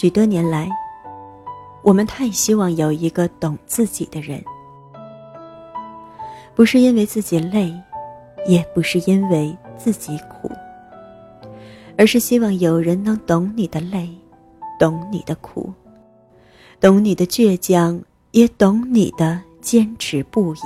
[0.00, 0.70] 许多年来，
[1.82, 4.40] 我们太希望有一个懂自己的人，
[6.54, 7.74] 不是因为自己累，
[8.46, 10.48] 也不是因为自己苦，
[11.96, 14.08] 而是希望有人能懂你的累，
[14.78, 15.72] 懂你的苦，
[16.80, 20.60] 懂你的倔强，也懂你的坚持不移。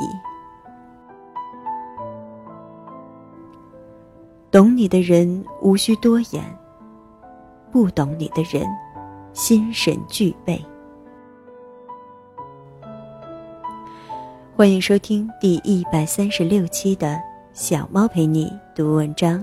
[4.51, 6.45] 懂你的人无需多言，
[7.71, 8.69] 不懂你的人。
[9.35, 10.63] 心神俱备。
[14.55, 17.15] 欢迎收听第一百三十六期的
[17.55, 19.41] 《小猫陪你读文章》。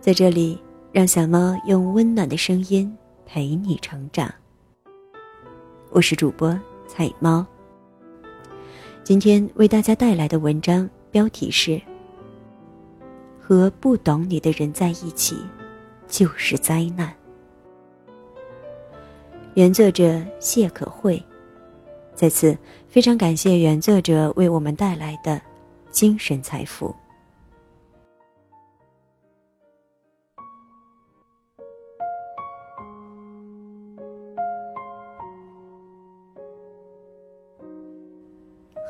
[0.00, 0.58] 在这里，
[0.90, 4.32] 让小猫用温暖的声音陪你成长。
[5.90, 7.46] 我是主播彩猫。
[9.04, 11.78] 今天为大家带来的文章标题是：
[13.38, 15.36] 和不懂你的人在一起，
[16.08, 17.19] 就是灾难。
[19.54, 21.20] 原作者谢可慧，
[22.14, 22.56] 在此
[22.88, 25.40] 非常感谢原作者为我们带来的
[25.90, 26.94] 精神财富。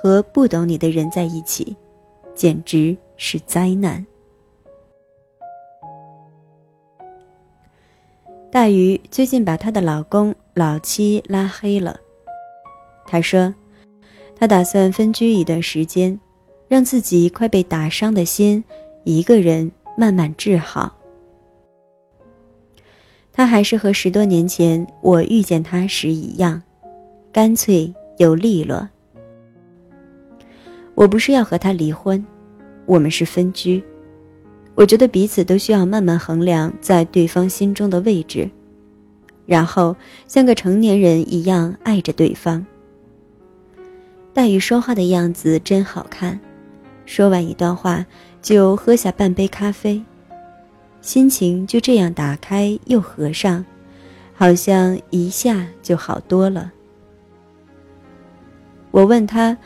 [0.03, 1.75] 和不懂你的人在一起，
[2.35, 4.07] 简直是灾难。
[8.53, 10.35] 大鱼最近把她的老公。
[10.55, 11.99] 老七拉黑了，
[13.07, 13.55] 他说
[14.37, 16.19] ：“他打算分居一段时间，
[16.69, 18.63] 让自己快被打伤的心
[19.05, 20.97] 一个人慢慢治好。”
[23.33, 26.61] 他还是和十多年前我遇见他时一样，
[27.33, 28.87] 干脆又利落。
[30.95, 32.23] 我不是要和他离婚，
[32.87, 33.83] 我们是分居。
[34.75, 38.51] 我觉得彼此都需要慢慢衡量在对方心中的位置。
[39.51, 39.97] 然后
[40.29, 42.65] 像个成年人一样爱着对方。
[44.33, 46.39] 黛玉说话的样子真好看，
[47.05, 48.07] 说完一段话
[48.41, 50.01] 就喝下半杯咖啡，
[51.01, 53.67] 心情就这样打开又合上，
[54.33, 56.71] 好像一下就好多了。
[58.93, 59.59] 我问他，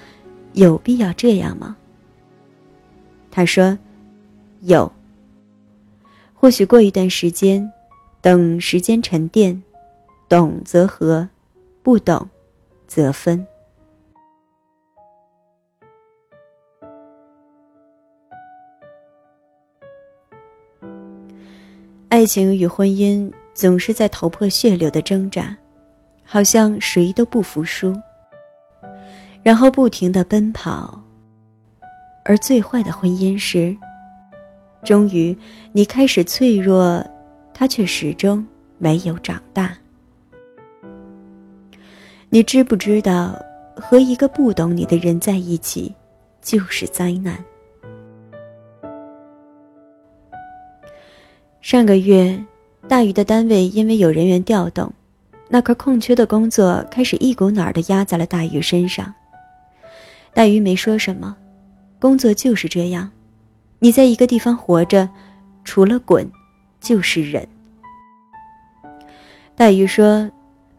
[0.54, 1.76] 有必要这样吗？
[3.30, 3.76] 他说，
[4.62, 4.90] 有。
[6.32, 7.70] 或许过一段时间，
[8.22, 9.62] 等时间沉淀。
[10.28, 11.28] 懂则和，
[11.82, 12.28] 不懂
[12.86, 13.46] 则分。
[22.08, 25.56] 爱情与婚姻总是在头破血流的挣扎，
[26.24, 27.94] 好像谁都不服输，
[29.42, 31.00] 然后不停的奔跑。
[32.24, 33.76] 而最坏的婚姻是，
[34.82, 35.36] 终于
[35.72, 37.04] 你开始脆弱，
[37.52, 38.46] 他却始终
[38.78, 39.76] 没有长大。
[42.34, 43.40] 你知不知道，
[43.76, 45.94] 和一个不懂你的人在一起，
[46.42, 47.38] 就是灾难。
[51.60, 52.36] 上个月，
[52.88, 54.92] 大鱼的单位因为有人员调动，
[55.48, 59.14] 那块空缺的工作开始一股脑的压在了大鱼身上。
[60.32, 61.36] 大鱼没说什么，
[62.00, 63.08] 工作就是这样，
[63.78, 65.08] 你在一个地方活着，
[65.62, 66.28] 除了滚，
[66.80, 67.46] 就是忍。
[69.54, 70.28] 大鱼说。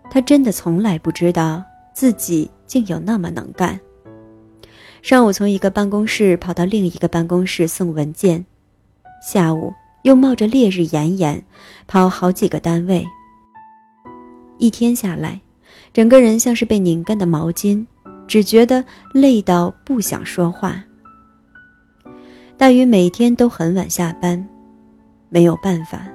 [0.09, 3.79] 他真的从来不知道自己竟有那么能干。
[5.01, 8.45] 上午从一个办公室跑到另一个办公室送文件，
[9.21, 9.73] 下午
[10.03, 11.43] 又冒着烈日炎炎
[11.85, 13.05] 跑好几个单位。
[14.57, 15.41] 一天下来，
[15.93, 17.85] 整个人像是被拧干的毛巾，
[18.25, 18.83] 只觉得
[19.13, 20.83] 累到不想说话。
[22.57, 24.47] 大鱼每天都很晚下班，
[25.29, 26.07] 没有办法。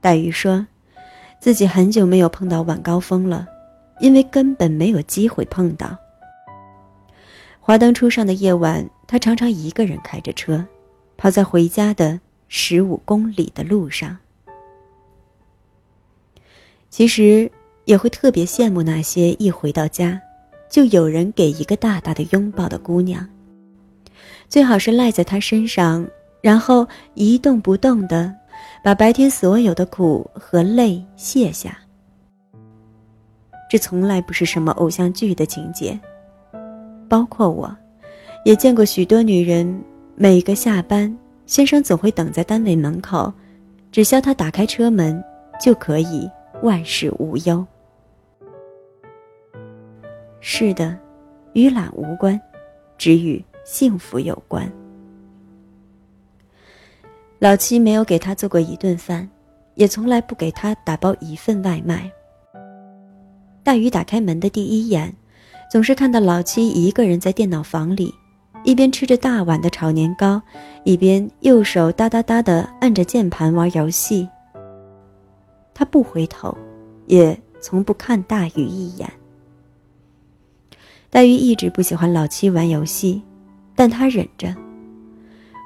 [0.00, 0.66] 大鱼说。
[1.40, 3.46] 自己很久没有碰到晚高峰了，
[4.00, 5.96] 因为根本没有机会碰到。
[7.60, 10.64] 华灯初上的夜晚，他常常一个人开着车，
[11.16, 12.18] 跑在回家的
[12.48, 14.16] 十五公里的路上。
[16.90, 17.50] 其实
[17.84, 20.20] 也会特别羡慕那些一回到家，
[20.70, 23.28] 就有人给一个大大的拥抱的姑娘，
[24.48, 26.08] 最好是赖在他身上，
[26.40, 28.34] 然后一动不动的。
[28.82, 31.76] 把白天所有的苦和累卸下，
[33.68, 35.98] 这从来不是什么偶像剧的情节。
[37.08, 37.74] 包括我，
[38.44, 39.82] 也见过许多女人，
[40.14, 41.16] 每个下班，
[41.46, 43.32] 先生总会等在单位门口，
[43.92, 45.22] 只需要他打开车门，
[45.60, 46.30] 就可以
[46.62, 47.64] 万事无忧。
[50.40, 50.96] 是的，
[51.54, 52.40] 与懒无关，
[52.98, 54.70] 只与幸福有关。
[57.38, 59.28] 老七没有给他做过一顿饭，
[59.74, 62.10] 也从来不给他打包一份外卖。
[63.62, 65.14] 大鱼打开门的第一眼，
[65.70, 68.14] 总是看到老七一个人在电脑房里，
[68.64, 70.40] 一边吃着大碗的炒年糕，
[70.84, 74.26] 一边右手哒哒哒的按着键盘玩游戏。
[75.74, 76.56] 他不回头，
[77.06, 79.12] 也从不看大鱼一眼。
[81.10, 83.22] 大鱼一直不喜欢老七玩游戏，
[83.74, 84.56] 但他忍着。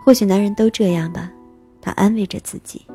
[0.04, 1.30] 或许男人都这样吧，
[1.80, 2.86] 他安慰着自己。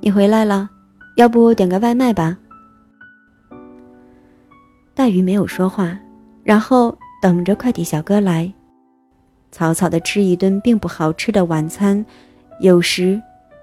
[0.00, 0.68] 你回来了，
[1.16, 2.36] 要不点个外卖吧？
[4.94, 5.98] 大鱼没有说话，
[6.42, 8.52] 然后等着快递小哥来，
[9.50, 12.04] 草草的吃一顿并不好吃的晚餐，
[12.60, 13.20] 有时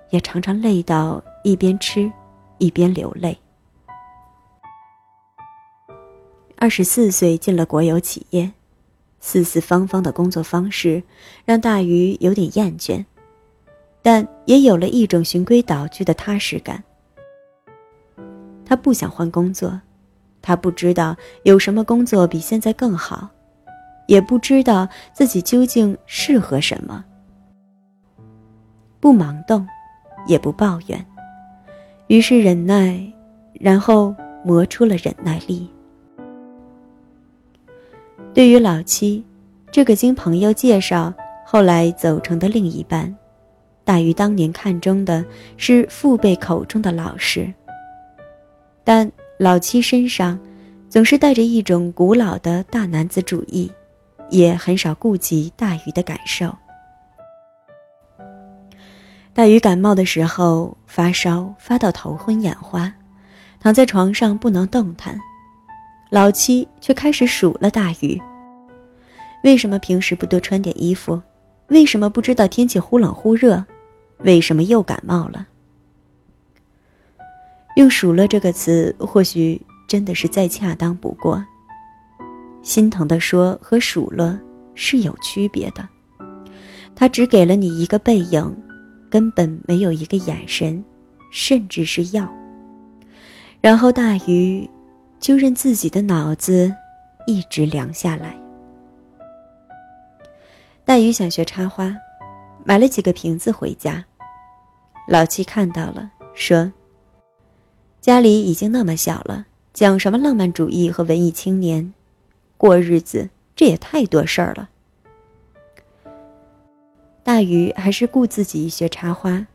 [0.10, 2.12] 也常常累到一边吃
[2.58, 3.38] 一边流泪。
[6.58, 8.52] 二十四岁进了国有企业，
[9.20, 11.04] 四四方方的工作方式
[11.46, 13.04] 让大鱼有点厌倦，
[14.02, 16.84] 但也有了一种循规蹈矩的踏实感。
[18.66, 19.80] 他不想换工作，
[20.42, 23.28] 他不知道有什么工作比现在更好，
[24.08, 27.04] 也不知道自己究竟适合什么。
[29.00, 29.68] 不盲动，
[30.28, 31.06] 也不抱怨，
[32.08, 33.02] 于是忍耐，
[33.54, 35.70] 然后磨出了忍耐力。
[38.32, 39.24] 对于老七，
[39.72, 41.14] 这个经朋友介绍
[41.46, 43.14] 后来走成的另一半，
[43.84, 45.26] 大鱼当年看中的
[45.58, 47.52] 是父辈口中的老实。
[48.84, 50.40] 但老七身上
[50.90, 53.70] 总是带着一种古老的大男子主义，
[54.30, 56.56] 也很少顾及大鱼的感受。
[59.34, 62.94] 大鱼感冒的时候发烧，发到头昏眼花，
[63.60, 65.20] 躺在床上不能动弹。
[66.10, 68.20] 老七却开始数了大鱼。
[69.44, 71.22] 为什么平时不多穿点衣服？
[71.68, 73.64] 为什么不知道天气忽冷忽热？
[74.20, 75.48] 为什么又感冒了？
[77.76, 81.46] 用“数落”这个词，或许真的是再恰当不过。
[82.64, 84.38] 心疼的说和“数落”
[84.74, 85.88] 是有区别的。
[86.96, 88.58] 他只给了你一个背影，
[89.10, 90.84] 根本没有一个眼神，
[91.32, 92.28] 甚至是药。
[93.62, 94.68] 然后大鱼。
[95.20, 96.74] 就任自己的脑子
[97.28, 98.36] 一直凉下来。
[100.86, 101.96] 大鱼想学插花，
[102.64, 104.04] 买了几个瓶子回家。
[105.08, 106.72] 老七看到了，说
[108.02, 111.94] ：“家里已经那么小了，讲什么浪漫主义和文艺青年？
[112.58, 114.70] 过日子这也太多事儿了。”
[117.24, 119.46] 大鱼还是顾自己学插花，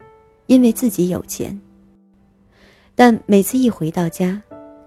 [0.47, 1.61] 因为自己有钱。
[2.95, 4.41] 但每次一回到家，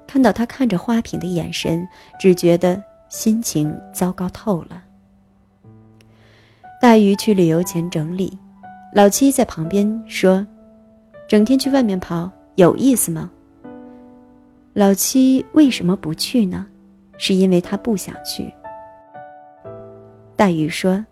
[0.07, 1.87] 看到他看着花瓶的眼神，
[2.19, 4.81] 只觉得心情糟糕透了。
[6.81, 8.37] 大鱼去旅游前整理，
[8.93, 10.45] 老七在旁边说
[11.27, 13.29] ：“整天去外面跑有意思吗？”
[14.73, 16.65] 老七为什么不去呢？
[17.17, 18.53] 是因为他不想去。
[20.35, 21.03] 大鱼说：“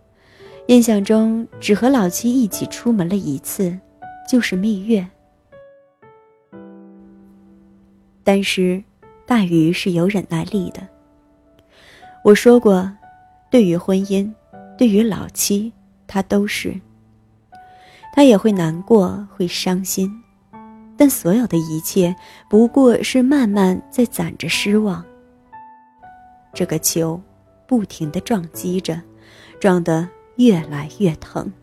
[0.70, 3.76] 印象中只和老七一起出门了一次，
[4.30, 5.06] 就是蜜月。”
[8.26, 8.84] 但是，
[9.26, 10.86] 大鱼是有忍耐力的。
[12.24, 12.92] 我说过，
[13.52, 14.34] 对于婚姻，
[14.76, 15.72] 对于老妻，
[16.08, 16.74] 他都是。
[18.12, 20.12] 他也会难过，会伤心，
[20.98, 22.16] 但所有的一切
[22.50, 25.06] 不过是慢慢在攒着失望。
[26.52, 27.22] 这个球，
[27.68, 29.00] 不停的撞击着，
[29.60, 31.54] 撞得越来越疼。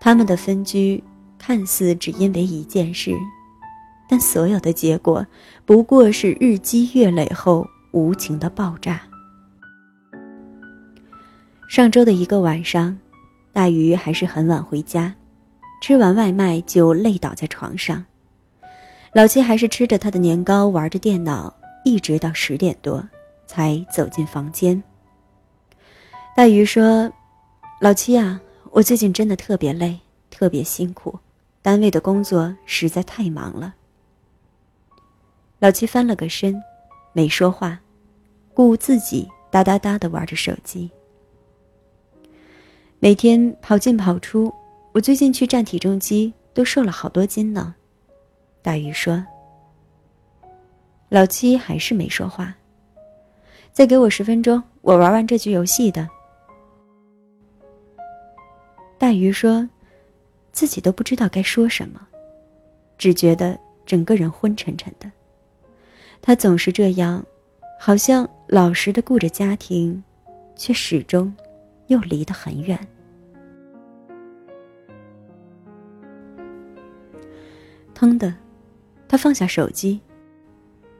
[0.00, 1.04] 他们的分居，
[1.36, 3.14] 看似只因为一件事。
[4.08, 5.26] 但所有的结果，
[5.64, 9.00] 不过是日积月累后无情的爆炸。
[11.68, 12.98] 上周的一个晚上，
[13.52, 15.14] 大鱼还是很晚回家，
[15.80, 18.04] 吃完外卖就累倒在床上。
[19.12, 23.08] 老七还是吃着他的年糕，玩着电脑，一直到十点多，
[23.46, 24.82] 才走进房间。
[26.36, 27.10] 大鱼说
[27.80, 31.18] ：“老七啊，我最近真的特别累，特别辛苦，
[31.62, 33.74] 单位的工作实在太忙了。”
[35.64, 36.62] 老七翻了个身，
[37.14, 37.80] 没说话，
[38.52, 40.90] 顾自己哒哒哒的玩着手机。
[42.98, 44.52] 每天跑进跑出，
[44.92, 47.74] 我最近去站体重机都瘦了好多斤呢。
[48.60, 49.24] 大鱼说。
[51.08, 52.54] 老七还是没说话。
[53.72, 56.06] 再给我十分钟，我玩完这局游戏的。
[58.98, 59.66] 大鱼说，
[60.52, 62.06] 自己都不知道该说什么，
[62.98, 65.10] 只觉得整个人昏沉沉的。
[66.26, 67.22] 他总是这样，
[67.78, 70.02] 好像老实的顾着家庭，
[70.56, 71.30] 却始终
[71.88, 72.78] 又离得很远。
[77.94, 78.34] 腾的，
[79.06, 80.00] 他放下手机。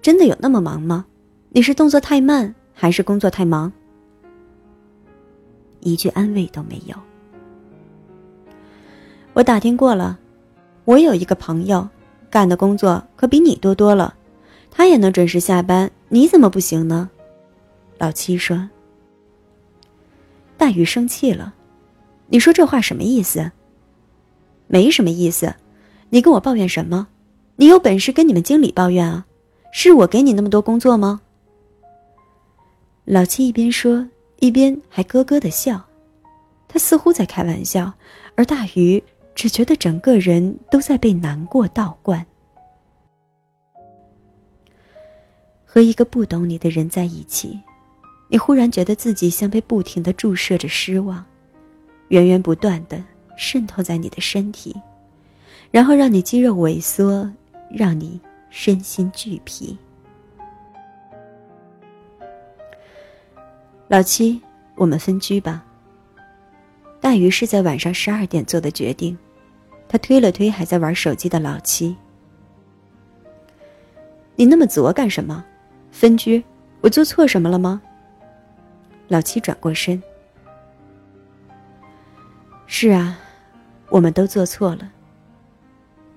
[0.02, 1.06] 真的有那么忙吗？
[1.48, 3.72] 你是动作太慢，还是工作太忙？
[5.80, 6.94] 一句安慰都没有。
[9.32, 10.18] 我打听过了，
[10.84, 11.88] 我有一个朋友，
[12.28, 14.14] 干的工作可比你多多了，
[14.76, 17.08] 他也能准时下班，你怎么不行呢？
[17.98, 18.68] 老七说。
[20.58, 21.54] 大鱼生气了，
[22.26, 23.52] 你说这话什么意思？
[24.66, 25.54] 没什么意思，
[26.10, 27.06] 你跟我抱怨什么？
[27.56, 29.26] 你有本事跟你们经理抱怨啊！
[29.72, 31.20] 是我给你那么多工作吗？
[33.04, 34.08] 老七一边说，
[34.40, 35.84] 一边还咯咯的笑，
[36.66, 37.92] 他似乎在开玩笑，
[38.34, 39.00] 而大鱼
[39.36, 42.26] 只觉得整个人都在被难过倒灌。
[45.74, 47.58] 和一个不懂你的人在一起。
[48.28, 51.24] 你忽然觉得自己像被不停的注射着失望，
[52.10, 53.02] 源源不断的
[53.36, 54.72] 渗透在你的身体，
[55.72, 57.28] 然后让你肌肉萎缩，
[57.68, 59.76] 让你身心俱疲。
[63.88, 64.40] 老七，
[64.76, 65.64] 我们分居吧。
[67.00, 69.18] 大鱼是在晚上十二点做的决定，
[69.88, 71.96] 他推了推还在玩手机的老七。
[74.36, 75.44] 你那么作干什么？
[75.94, 76.42] 分居？
[76.80, 77.80] 我做错什么了吗？
[79.06, 80.02] 老七转过身。
[82.66, 83.16] 是啊，
[83.88, 84.90] 我们都做错了。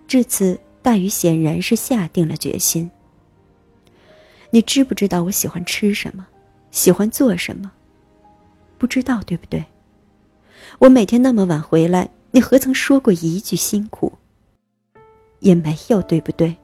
[0.08, 2.90] 这次大鱼显然是下定了决心。
[4.50, 6.26] 你知不知道我喜欢吃什么，
[6.72, 7.72] 喜欢做什么？
[8.80, 9.64] 不知道对不对？
[10.80, 14.12] 我每天那么晚回来，你何曾说过一句辛苦？
[15.40, 16.58] 也没有对不对？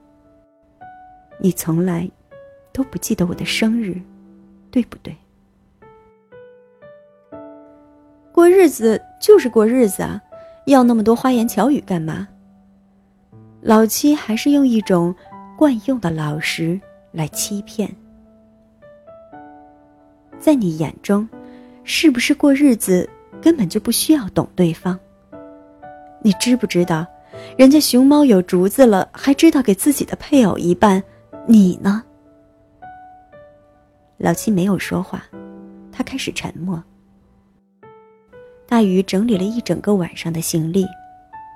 [1.40, 2.10] 你从来
[2.74, 3.96] 都不记得我的生日，
[4.72, 5.16] 对不对？
[8.32, 10.20] 过日子就是过日子啊，
[10.66, 12.28] 要那么多花言巧语干嘛？
[13.62, 15.16] 老七还是用一种
[15.56, 17.96] 惯用的老实来欺骗。
[20.40, 21.30] 在你眼中，
[21.84, 23.08] 是不是过日子
[23.40, 24.98] 根本就不需要懂对方？
[26.22, 27.06] 你知不知道，
[27.56, 31.02] 人家熊猫有竹子了，还知道给自己的配偶一半，
[31.48, 32.04] 你呢？
[34.24, 35.22] 老七没有说话，
[35.92, 36.82] 他开始沉默。
[38.66, 40.86] 大鱼整理了一整个晚上的行李，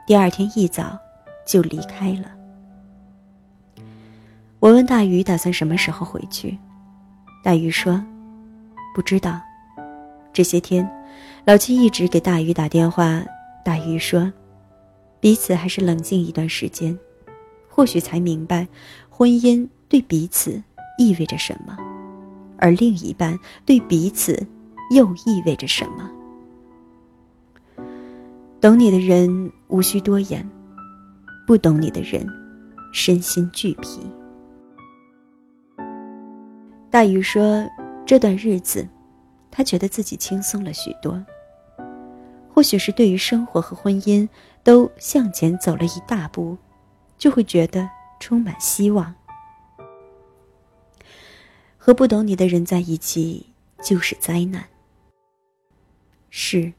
[0.06, 1.00] 第二天一早
[1.46, 2.30] 就离开了。
[4.60, 6.58] 我问大鱼打算什么时候回去，
[7.42, 8.04] 大鱼说
[8.94, 9.40] ：“不知道。”
[10.34, 10.86] 这些天，
[11.46, 13.24] 老七一直给大鱼打电话。
[13.64, 14.30] 大鱼说
[15.22, 17.00] ：“彼此还是冷静一段时间，
[17.70, 18.68] 或许才明白
[19.10, 20.62] 婚姻对彼此
[20.98, 21.78] 意味着什么，
[22.58, 24.46] 而另一半对彼此
[24.92, 26.10] 又意味着什么。”
[28.60, 30.48] 懂你的人无需多言，
[31.46, 32.28] 不懂你的人，
[32.92, 34.02] 身心俱疲。
[36.90, 37.70] 大鱼说
[38.06, 38.88] ：“这段日子，
[39.52, 41.24] 他觉得自己轻松了许多。
[42.52, 44.28] 或许是对于生活和婚姻
[44.64, 46.58] 都向前走了一大步，
[47.16, 47.88] 就会觉得
[48.20, 49.14] 充满希望。
[51.88, 53.46] 和不懂你的人在一起
[53.82, 54.62] 就是灾难。
[56.30, 56.74] 是。”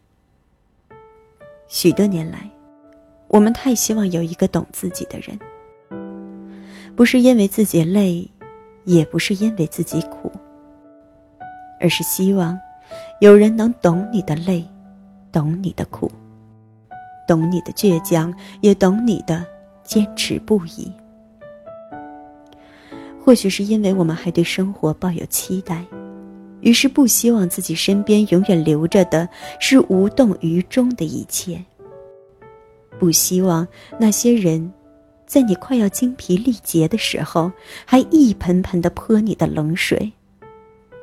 [1.66, 2.50] 许多年来，
[3.28, 5.38] 我们太希望有一个懂自己的人，
[6.94, 8.28] 不是因为自己累，
[8.84, 10.30] 也不是因为自己苦，
[11.80, 12.60] 而是希望
[13.22, 14.62] 有人能懂你的累，
[15.32, 16.12] 懂你的苦，
[17.26, 19.42] 懂你的倔强，也懂你的
[19.82, 20.92] 坚持不移。
[23.28, 25.84] 或许是因为我们还对生活抱有期待。
[26.62, 29.28] 于是，不希望自己身边永远留着的
[29.60, 31.62] 是无动于衷的一切。
[32.98, 33.68] 不希望
[33.98, 34.72] 那些人，
[35.26, 37.52] 在你快要精疲力竭的时候，
[37.84, 40.10] 还一盆盆的泼你的冷水，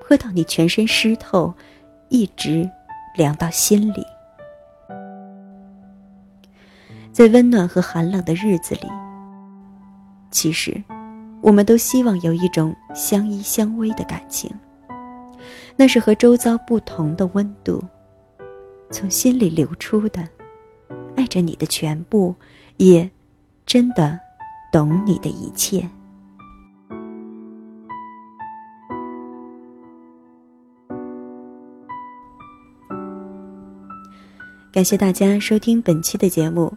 [0.02, 1.54] 泼到你全身湿透，
[2.10, 2.68] 一直
[3.16, 4.04] 凉到心里。
[7.12, 8.90] 在温暖和寒冷的日子里，
[10.32, 10.84] 其实，
[11.46, 14.50] 我们都希望有一种相依相偎的感情。
[15.76, 17.80] 那是和周遭不同的温度，
[18.90, 20.28] 从心里流出的，
[21.16, 22.34] 爱着你的全部，
[22.78, 23.08] 也
[23.64, 24.20] 真的
[24.72, 25.88] 懂你的一切。
[34.72, 36.76] 感谢大家收听本期的节目，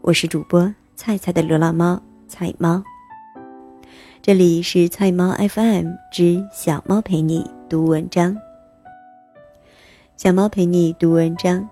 [0.00, 2.80] 我是主播菜菜的流浪猫菜猫。
[4.22, 7.50] 这里是菜猫 FM 之小猫陪你。
[7.70, 8.36] 读文章，
[10.14, 11.66] 小猫陪你读文章，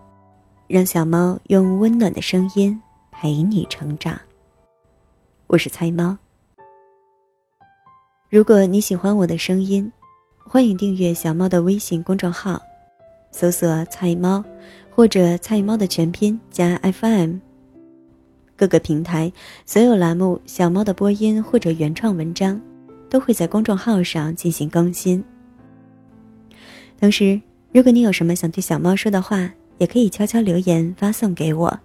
[0.66, 4.18] 让小猫用温暖的声音陪你成长。
[5.46, 6.16] 我是菜猫。
[8.30, 9.92] 如果你喜欢我的声音，
[10.38, 12.58] 欢迎订阅小猫的微信公众号，
[13.30, 14.42] 搜索“菜猫”
[14.90, 17.40] 或者“菜猫”的全拼加 FM。
[18.58, 19.32] 各个平台
[19.64, 22.60] 所有栏目小猫的播音或者原创文章，
[23.08, 25.24] 都会在公众号上进行更新。
[27.00, 27.40] 同时，
[27.72, 31.80] 如果你有什么想对小猫说的话，也可以悄悄留言发送给我。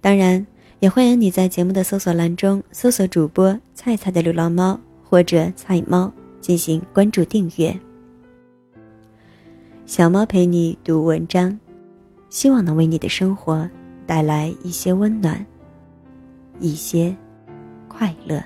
[0.00, 0.46] 当然。
[0.80, 7.74] 也欢迎你在节目的搜索栏中搜索主播“菜菜的流浪猫”或者“菜猫”进行关注订阅。
[9.86, 11.58] 小猫陪你读文章，
[12.28, 13.66] 希望能为你的生活
[14.06, 15.44] 带来一些温暖，
[16.60, 17.14] 一些
[17.88, 18.42] 快乐。